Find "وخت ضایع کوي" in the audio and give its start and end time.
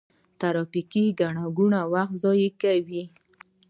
1.93-3.03